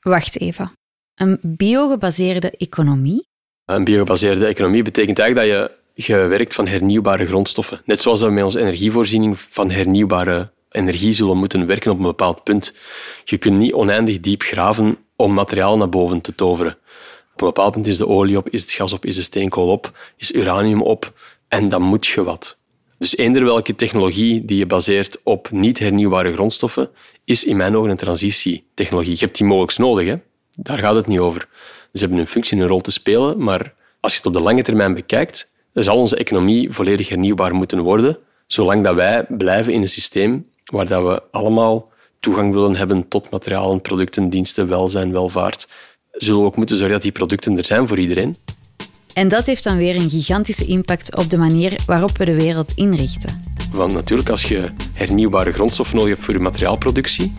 Wacht 0.00 0.40
even. 0.40 0.72
Een 1.14 1.38
biogebaseerde 1.42 2.50
economie? 2.50 3.26
Een 3.64 3.84
biogebaseerde 3.84 4.46
economie 4.46 4.82
betekent 4.82 5.18
eigenlijk 5.18 5.50
dat 5.50 5.70
je, 5.94 6.04
je 6.06 6.16
werkt 6.16 6.54
van 6.54 6.66
hernieuwbare 6.66 7.26
grondstoffen. 7.26 7.80
Net 7.84 8.00
zoals 8.00 8.20
we 8.20 8.30
met 8.30 8.44
onze 8.44 8.60
energievoorziening 8.60 9.38
van 9.38 9.70
hernieuwbare 9.70 10.52
energie 10.76 11.12
zullen 11.12 11.36
moeten 11.36 11.66
werken 11.66 11.90
op 11.90 11.98
een 11.98 12.04
bepaald 12.04 12.42
punt. 12.42 12.74
Je 13.24 13.38
kunt 13.38 13.56
niet 13.56 13.72
oneindig 13.72 14.20
diep 14.20 14.42
graven 14.42 14.98
om 15.16 15.32
materiaal 15.32 15.76
naar 15.76 15.88
boven 15.88 16.20
te 16.20 16.34
toveren. 16.34 16.72
Op 17.32 17.40
een 17.40 17.46
bepaald 17.46 17.72
punt 17.72 17.86
is 17.86 17.98
de 17.98 18.08
olie 18.08 18.36
op, 18.36 18.48
is 18.48 18.60
het 18.60 18.72
gas 18.72 18.92
op, 18.92 19.04
is 19.04 19.16
de 19.16 19.22
steenkool 19.22 19.68
op, 19.68 19.98
is 20.16 20.32
uranium 20.32 20.82
op 20.82 21.12
en 21.48 21.68
dan 21.68 21.82
moet 21.82 22.06
je 22.06 22.24
wat. 22.24 22.58
Dus 22.98 23.16
eender 23.16 23.44
welke 23.44 23.74
technologie 23.74 24.44
die 24.44 24.58
je 24.58 24.66
baseert 24.66 25.18
op 25.22 25.50
niet 25.50 25.78
hernieuwbare 25.78 26.32
grondstoffen, 26.32 26.90
is 27.24 27.44
in 27.44 27.56
mijn 27.56 27.76
ogen 27.76 27.90
een 27.90 27.96
transitietechnologie. 27.96 29.12
Je 29.12 29.24
hebt 29.24 29.36
die 29.36 29.46
mogelijk 29.46 29.78
nodig, 29.78 30.18
daar 30.56 30.78
gaat 30.78 30.94
het 30.94 31.06
niet 31.06 31.18
over. 31.18 31.48
Ze 31.92 32.00
hebben 32.00 32.18
een 32.18 32.26
functie 32.26 32.56
en 32.56 32.62
een 32.62 32.68
rol 32.68 32.80
te 32.80 32.92
spelen, 32.92 33.42
maar 33.42 33.74
als 34.00 34.12
je 34.12 34.18
het 34.18 34.26
op 34.26 34.32
de 34.32 34.40
lange 34.40 34.62
termijn 34.62 34.94
bekijkt, 34.94 35.52
dan 35.72 35.84
zal 35.84 35.96
onze 35.96 36.16
economie 36.16 36.70
volledig 36.70 37.08
hernieuwbaar 37.08 37.54
moeten 37.54 37.80
worden, 37.80 38.18
zolang 38.46 38.84
dat 38.84 38.94
wij 38.94 39.24
blijven 39.28 39.72
in 39.72 39.82
een 39.82 39.88
systeem 39.88 40.46
waar 40.72 40.86
dat 40.86 41.02
we 41.02 41.22
allemaal 41.30 41.88
toegang 42.20 42.52
willen 42.52 42.76
hebben 42.76 43.08
tot 43.08 43.30
materialen, 43.30 43.80
producten, 43.80 44.28
diensten, 44.28 44.68
welzijn, 44.68 45.12
welvaart, 45.12 45.68
zullen 46.10 46.40
we 46.40 46.46
ook 46.46 46.56
moeten 46.56 46.76
zorgen 46.76 46.94
dat 46.94 47.02
die 47.02 47.12
producten 47.12 47.58
er 47.58 47.64
zijn 47.64 47.88
voor 47.88 47.98
iedereen. 47.98 48.36
En 49.14 49.28
dat 49.28 49.46
heeft 49.46 49.64
dan 49.64 49.76
weer 49.76 49.96
een 49.96 50.10
gigantische 50.10 50.64
impact 50.64 51.16
op 51.16 51.30
de 51.30 51.38
manier 51.38 51.76
waarop 51.86 52.18
we 52.18 52.24
de 52.24 52.34
wereld 52.34 52.72
inrichten. 52.74 53.40
Want 53.72 53.92
natuurlijk, 53.92 54.28
als 54.28 54.42
je 54.42 54.70
hernieuwbare 54.92 55.52
grondstof 55.52 55.92
nodig 55.92 56.08
hebt 56.08 56.24
voor 56.24 56.34
je 56.34 56.40
materiaalproductie, 56.40 57.32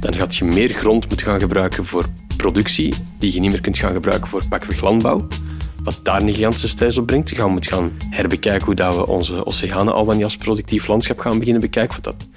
dan 0.00 0.14
gaat 0.14 0.36
je 0.36 0.44
meer 0.44 0.72
grond 0.72 1.08
moeten 1.08 1.26
gaan 1.26 1.40
gebruiken 1.40 1.84
voor 1.84 2.04
productie, 2.36 2.94
die 3.18 3.32
je 3.32 3.40
niet 3.40 3.50
meer 3.50 3.60
kunt 3.60 3.78
gaan 3.78 3.92
gebruiken 3.92 4.28
voor 4.28 4.48
pakweg 4.48 4.80
landbouw. 4.80 5.26
Wat 5.82 6.00
daar 6.02 6.22
een 6.22 6.34
gigantische 6.34 6.68
stress 6.68 6.98
op 6.98 7.06
brengt. 7.06 7.30
Gaan 7.30 7.46
we 7.46 7.52
moeten 7.52 7.72
gaan 7.72 7.90
herbekijken 8.10 8.66
hoe 8.66 8.74
dat 8.74 8.96
we 8.96 9.06
onze 9.06 9.46
oceanen 9.46 9.94
al 9.94 10.04
dan 10.04 10.14
niet 10.14 10.24
als 10.24 10.36
productief 10.36 10.86
landschap 10.86 11.18
gaan 11.18 11.38
beginnen 11.38 11.60
bekijken. 11.60 12.02
Want 12.02 12.16
dat 12.16 12.27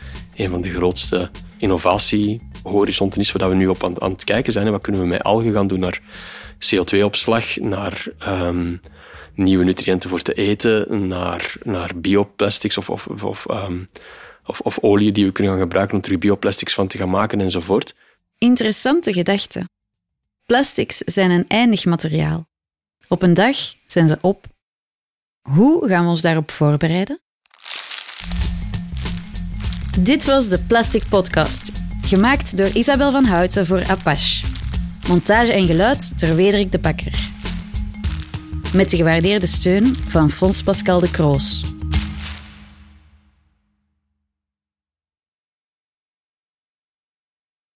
een 0.42 0.50
van 0.50 0.62
de 0.62 0.74
grootste 0.74 1.30
innovatiehorizonten 1.58 3.20
is 3.20 3.32
waar 3.32 3.50
we 3.50 3.56
nu 3.56 3.68
op 3.68 3.84
aan, 3.84 4.12
het 4.12 4.24
kijken 4.24 4.54
zijn. 4.54 4.72
Wat 4.72 4.82
kunnen 4.82 5.02
we 5.02 5.08
met 5.08 5.24
algen 5.24 5.54
gaan 5.54 5.68
doen 5.68 5.80
naar 5.80 6.02
CO2-opslag, 6.60 7.56
naar 7.56 8.06
um, 8.28 8.82
nieuwe 9.36 9.64
nutriënten 9.64 10.10
voor 10.10 10.22
te 10.22 10.34
eten, 10.34 11.08
naar, 11.08 11.56
naar 11.64 11.92
bioplastics 11.96 12.78
of, 12.78 12.90
of, 12.90 13.08
of, 13.08 13.46
um, 13.50 13.90
of, 14.46 14.60
of 14.60 14.80
olie 14.80 15.12
die 15.12 15.26
we 15.26 15.32
kunnen 15.32 15.54
gaan 15.54 15.62
gebruiken 15.62 15.98
om 15.98 16.12
er 16.12 16.18
bioplastics 16.18 16.74
van 16.74 16.88
te 16.88 16.98
gaan 16.98 17.10
maken 17.10 17.42
enzovoort. 17.42 17.96
Interessante 18.38 19.14
gedachte. 19.14 19.70
Plastics 20.46 20.98
zijn 20.98 21.32
een 21.32 21.48
eindig 21.48 21.86
materiaal. 21.86 22.48
Op 23.08 23.22
een 23.22 23.34
dag 23.34 23.58
zijn 23.88 24.08
ze 24.08 24.18
op. 24.22 24.46
Hoe 25.42 25.88
gaan 25.88 26.04
we 26.04 26.10
ons 26.10 26.22
daarop 26.22 26.52
voorbereiden? 26.52 27.20
Dit 30.00 30.26
was 30.26 30.50
de 30.50 30.60
Plastic 30.68 31.04
Podcast, 31.10 31.72
gemaakt 32.02 32.58
door 32.58 32.68
Isabel 32.68 33.12
van 33.12 33.26
Houten 33.26 33.66
voor 33.66 33.84
Apache. 33.88 34.46
Montage 35.08 35.54
en 35.54 35.66
geluid 35.66 36.20
door 36.20 36.36
Wederik 36.36 36.72
de 36.72 36.80
Bakker. 36.80 37.30
Met 38.74 38.90
de 38.90 38.98
gewaardeerde 38.98 39.46
steun 39.46 39.98
van 40.08 40.30
Fons 40.30 40.64
Pascal 40.64 41.00
de 41.00 41.12
Kroos. 41.12 41.64